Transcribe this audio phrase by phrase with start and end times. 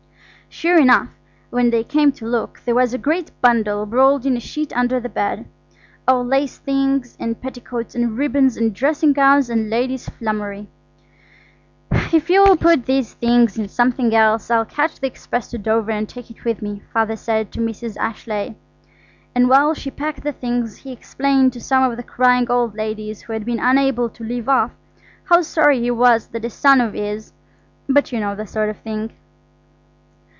[0.53, 1.07] Sure enough,
[1.49, 4.99] when they came to look, there was a great bundle rolled in a sheet under
[4.99, 10.67] the bed–all lace things and petticoats and ribbons and dressing gowns and ladies' flummery.
[12.11, 15.91] "If you will put the things in something else, I'll catch the express to Dover
[15.91, 17.95] and take it with me," Father said to Mrs.
[17.95, 18.53] Ashleigh;
[19.33, 23.21] and while she packed the things he explained to some of the crying old ladies
[23.21, 24.71] who had been unable to leave off,
[25.23, 29.13] how sorry he was that a son of his–but you know the sort of thing.